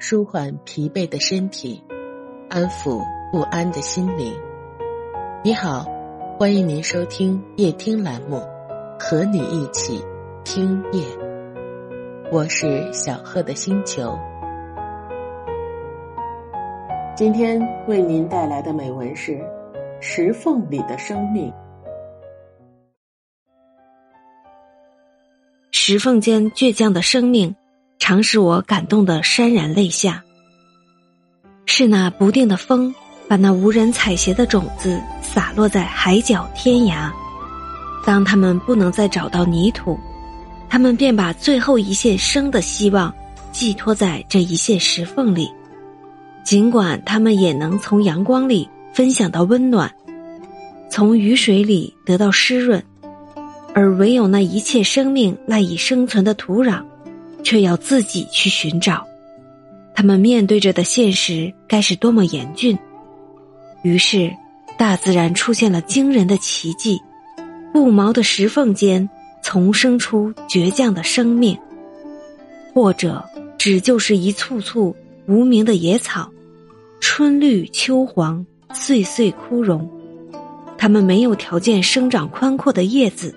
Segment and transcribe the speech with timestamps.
[0.00, 1.84] 舒缓疲惫的身体，
[2.48, 4.34] 安抚不安的心灵。
[5.44, 5.84] 你好，
[6.38, 8.40] 欢迎您收听夜听栏目，
[8.98, 10.02] 和你一起
[10.42, 11.04] 听夜。
[12.32, 14.18] 我是小贺的星球。
[17.14, 19.32] 今天为您带来的美文是
[20.00, 21.52] 《石缝里的生命》。
[25.70, 27.54] 石缝间倔强的生命，
[28.00, 30.24] 常使我感动的潸然泪下。
[31.66, 32.92] 是那不定的风，
[33.28, 37.08] 把那无人采撷的种子洒落在海角天涯。
[38.04, 39.96] 当他们不能再找到泥土，
[40.68, 43.14] 他们便把最后一线生的希望
[43.52, 45.48] 寄托在这一线石缝里。
[46.42, 49.94] 尽管他们也能从阳光里分享到温暖，
[50.90, 52.82] 从雨水里得到湿润。
[53.72, 56.82] 而唯有那一切生命赖以生存的土壤，
[57.42, 59.06] 却要自己去寻找。
[59.94, 62.78] 他们面对着的现实该是多么严峻！
[63.82, 64.30] 于是，
[64.78, 67.00] 大自然出现了惊人的奇迹：
[67.72, 69.08] 不毛的石缝间
[69.42, 71.58] 丛生出倔强的生命，
[72.74, 73.24] 或者
[73.58, 74.94] 只就是一簇簇
[75.26, 76.30] 无名的野草，
[77.00, 79.88] 春绿秋黄，岁岁枯荣。
[80.78, 83.34] 它们没有条件生长宽阔的叶子。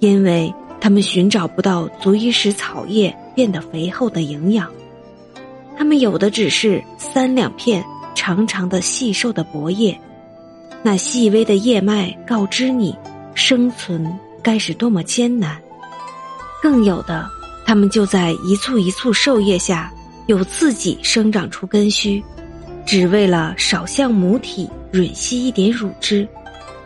[0.00, 4.70] 因为他们寻找不到足以使草叶变得肥厚的营养，
[5.76, 9.98] 他们有的只是三两片长长的细瘦的薄叶，
[10.82, 12.96] 那细微的叶脉告知你
[13.34, 15.60] 生存该是多么艰难。
[16.62, 17.28] 更有的，
[17.64, 19.92] 他们就在一簇一簇瘦叶下，
[20.26, 22.22] 有自己生长出根须，
[22.86, 26.28] 只为了少向母体吮吸一点乳汁，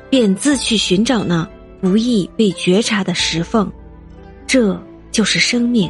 [0.08, 1.46] 便自去寻找那。
[1.78, 3.70] 不易被觉察的石缝，
[4.46, 5.88] 这就是生命。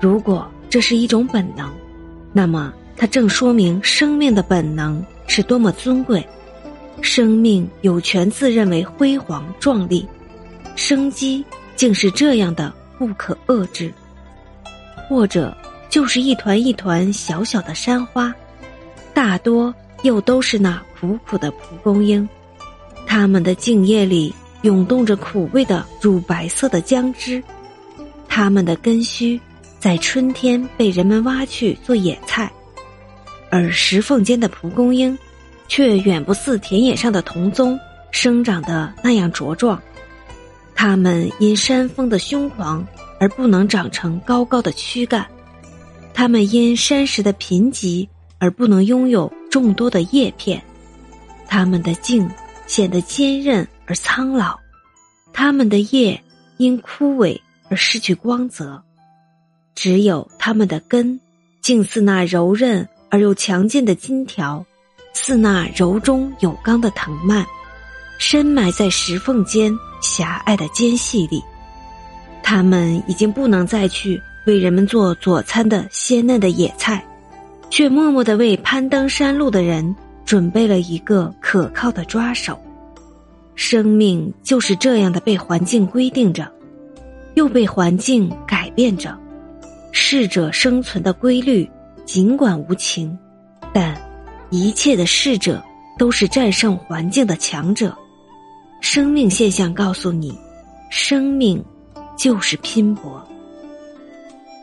[0.00, 1.68] 如果这是一种本能，
[2.32, 6.24] 那么它正说明生命的本能是多么尊贵。
[7.00, 10.06] 生命有权自认为辉煌壮丽，
[10.76, 11.44] 生机
[11.76, 13.92] 竟是这样的不可遏制。
[15.08, 15.56] 或者
[15.88, 18.34] 就是一团一团小小的山花，
[19.14, 22.28] 大多又都是那苦苦的蒲公英，
[23.06, 24.34] 它们的茎叶里。
[24.62, 27.40] 涌动着苦味的乳白色的浆汁，
[28.26, 29.40] 它们的根须
[29.78, 32.52] 在春天被人们挖去做野菜，
[33.50, 35.16] 而石缝间的蒲公英，
[35.68, 37.78] 却远不似田野上的桐棕
[38.10, 39.80] 生长的那样茁壮。
[40.74, 42.86] 它们因山峰的凶狂
[43.18, 45.26] 而不能长成高高的躯干，
[46.14, 48.08] 它们因山石的贫瘠
[48.38, 50.62] 而不能拥有众多的叶片，
[51.46, 52.28] 它们的茎
[52.66, 53.66] 显得坚韧。
[53.90, 54.54] 而苍老，
[55.32, 56.22] 它们的叶
[56.58, 57.40] 因枯萎
[57.70, 58.84] 而失去光泽，
[59.80, 61.20] 只有它们的根，
[61.60, 64.66] 竟似那柔韧而又强健的金条，
[65.14, 67.46] 似那柔中有刚的藤蔓，
[68.18, 69.72] 深埋在石缝间
[70.02, 71.40] 狭隘的间隙里。
[72.42, 77.00] 它们已经不能再去为人们做佐餐的鲜嫩的野菜，
[77.70, 82.60] 却默默的为攀登山路的人准备了一个可靠的抓手。
[83.54, 86.50] 生命就是这样的被环境规定着，
[87.34, 89.16] 又被环境改变着。
[89.92, 91.68] 适者生存的规律
[92.04, 93.16] 尽管无情，
[93.72, 94.00] 但
[94.50, 95.62] 一切的适者
[95.98, 97.96] 都是战胜环境的强者。
[98.80, 100.38] 生命现象告诉你，
[100.90, 101.62] 生命
[102.16, 103.26] 就是拼搏。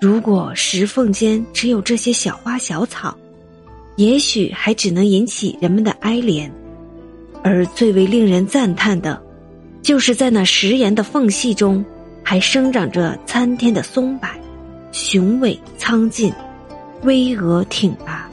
[0.02, 3.16] 如果石缝间只有这些小花小草，
[3.96, 6.50] 也许还只能引起人们的哀怜。
[7.44, 9.22] 而最为令人赞叹的，
[9.82, 11.84] 就是在那石岩的缝隙中，
[12.24, 14.28] 还生长着参天的松柏，
[14.96, 16.34] 雄伟苍劲，
[17.04, 18.30] 巍峨挺拔。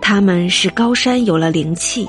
[0.00, 2.08] 它们使高山有了灵气，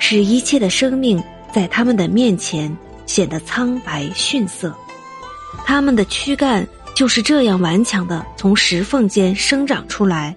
[0.00, 1.22] 使一切的生命
[1.54, 2.76] 在他们的面前
[3.06, 4.74] 显得苍白逊色。
[5.64, 10.34] 他们的躯干就是这样顽强的从石缝间生长出来，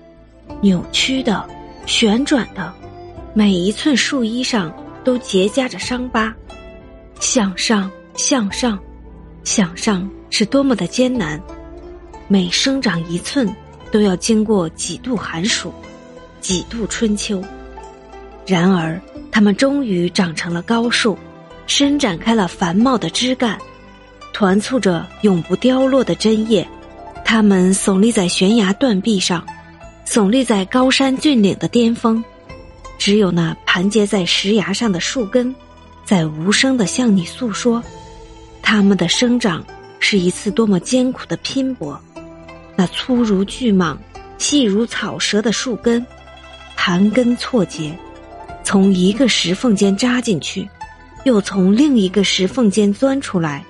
[0.62, 1.50] 扭曲的，
[1.88, 2.72] 旋转的，
[3.34, 4.72] 每一寸树衣上。
[5.04, 6.34] 都结痂着伤疤，
[7.20, 8.80] 向上，向上，
[9.44, 11.40] 向上是多么的艰难！
[12.28, 13.54] 每生长一寸，
[13.92, 15.74] 都要经过几度寒暑，
[16.42, 17.42] 几度春秋。
[18.48, 19.00] 然而，
[19.32, 21.18] 它们终于长成了高树，
[21.68, 23.60] 伸展开了繁茂的枝干，
[24.34, 26.68] 团簇着永不凋落的针叶。
[27.24, 29.46] 它们耸立在悬崖断壁上，
[30.08, 32.24] 耸立在高山峻岭的巅峰。
[32.98, 35.54] 只有那盘结在石崖上的树根，
[36.04, 37.84] 在无声的向你诉说，
[38.62, 39.66] 它们的生长
[40.00, 42.00] 是一次多么艰苦的拼搏。
[42.76, 43.98] 那粗如巨蟒、
[44.38, 46.06] 细如草蛇的树根，
[46.76, 47.98] 盘根错节，
[48.64, 50.68] 从一个石缝间扎进去，
[51.24, 53.64] 又从另一个石缝间钻出来。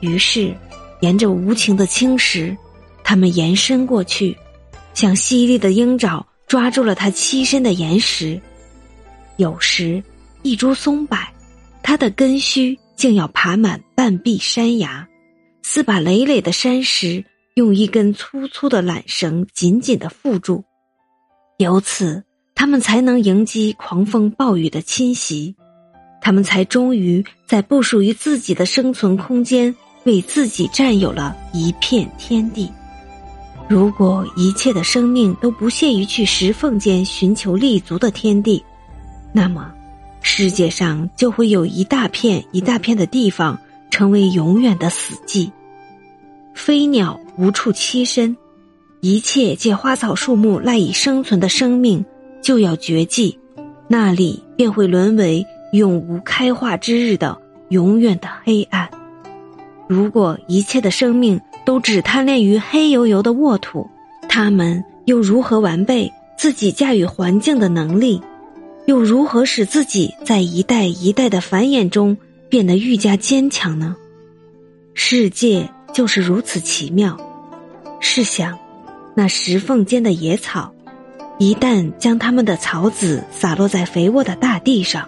[0.00, 0.54] 于是，
[1.00, 2.56] 沿着无情的青石，
[3.04, 4.36] 它们延伸过去，
[4.94, 8.40] 像犀利的鹰爪抓住了它栖身的岩石。
[9.36, 10.02] 有时，
[10.42, 11.18] 一株松柏，
[11.82, 15.06] 它的根须竟要爬满半壁山崖，
[15.62, 17.24] 似把累累的山石
[17.54, 20.64] 用一根粗粗的缆绳紧紧的缚住。
[21.58, 25.54] 由此，他们才能迎击狂风暴雨的侵袭，
[26.20, 29.74] 他们才终于在不属于自己的生存空间。
[30.04, 32.68] 为自己占有了一片天地。
[33.68, 38.64] 如果一切的生命都不屑于去石缝间寻求立足的天地，
[39.32, 39.72] 那么
[40.20, 43.56] 世界上就会有一大片一大片的地方
[43.92, 45.48] 成为永远的死寂。
[46.54, 48.36] 飞鸟无处栖身，
[49.00, 52.04] 一切借花草树木赖以生存的生命
[52.42, 53.38] 就要绝迹，
[53.88, 57.36] 那里便会沦为永无开化之日的
[57.70, 58.88] 永远的黑暗。
[59.88, 63.88] 如果一切的生命都只贪恋于黑油油的沃土，
[64.28, 68.20] 他们又如何完备自己驾驭环境的能力？
[68.86, 72.16] 又如何使自己在一代一代的繁衍中
[72.48, 73.94] 变得愈加坚强呢？
[74.94, 77.16] 世界就是如此奇妙。
[78.00, 78.58] 试想，
[79.14, 80.72] 那石缝间的野草，
[81.38, 85.06] 一旦将它们的草籽洒落在肥沃的大地上，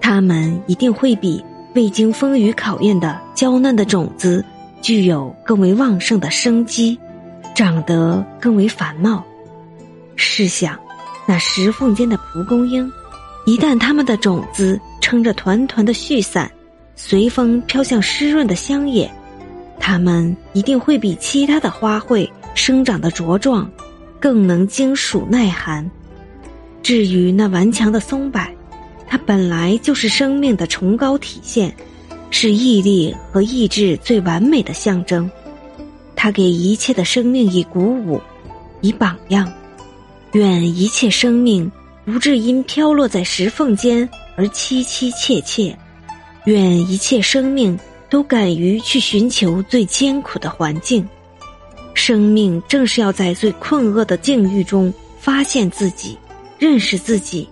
[0.00, 1.44] 它们一定会比。
[1.74, 4.42] 未经风雨考验的娇嫩的种子，
[4.80, 6.98] 具有更为旺盛的生机，
[7.54, 9.22] 长得更为繁茂。
[10.16, 10.78] 试想，
[11.26, 12.90] 那石缝间的蒲公英，
[13.44, 16.50] 一旦它们的种子撑着团团的絮伞，
[16.94, 19.12] 随风飘向湿润的乡野，
[19.78, 23.70] 它们一定会比其他的花卉生长的茁壮，
[24.18, 25.88] 更能经暑耐寒。
[26.82, 28.40] 至于那顽强的松柏。
[29.08, 31.72] 它本来就是生命的崇高体现，
[32.32, 35.30] 是毅力和意志最完美的象征。
[36.16, 38.20] 它给一切的生命以鼓舞，
[38.80, 39.48] 以榜样。
[40.32, 41.70] 愿一切生命
[42.04, 45.78] 不至因飘落在石缝间而凄凄切切。
[46.46, 51.06] 愿一切生命都敢于去寻求最艰苦的环境。
[51.94, 56.18] 生命正是要在最困厄的境遇中发现自己，
[56.58, 57.48] 认识自己。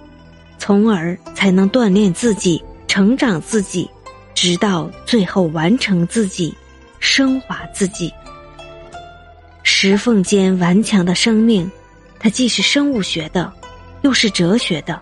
[0.58, 3.90] 从而才能锻炼自己、成长自己，
[4.34, 6.54] 直到最后完成自己、
[7.00, 8.12] 升华自己。
[9.62, 11.70] 石缝间顽强的生命，
[12.18, 13.52] 它既是生物学的，
[14.02, 14.98] 又是哲学的，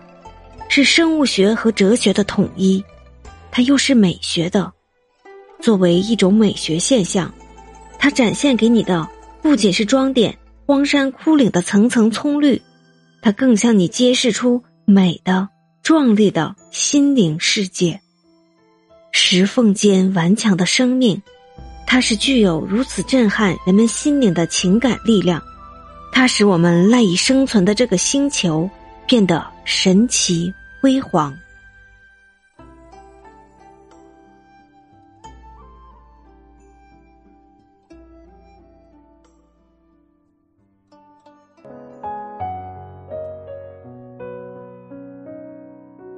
[0.67, 2.83] 是生物学和哲学的统一，
[3.51, 4.71] 它又是美学的。
[5.63, 7.33] 作为一种美学现象，
[7.97, 9.07] 它展现给你的
[9.41, 12.61] 不仅是装点荒山枯岭的层层葱绿，
[13.21, 14.61] 它更向你揭示出。
[14.85, 15.47] 美的、
[15.81, 18.01] 壮丽的心灵世界，
[19.13, 21.21] 石缝间顽强的生命，
[21.87, 25.41] 它是具有如此震撼人们心灵的情感力量，
[26.11, 28.69] 它使我们赖以生存的这个星球
[29.07, 31.33] 变得神奇辉煌。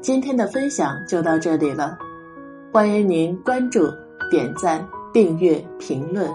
[0.05, 1.97] 今天的分享就到这里了，
[2.71, 3.91] 欢迎您关注、
[4.29, 6.31] 点赞、订阅、评论，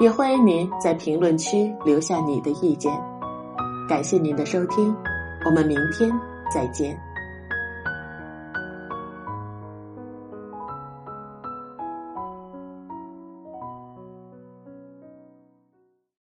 [0.00, 2.92] 也欢迎您在评论区留下你的意见。
[3.88, 4.92] 感谢您的收听，
[5.46, 6.10] 我们明天
[6.52, 7.07] 再见。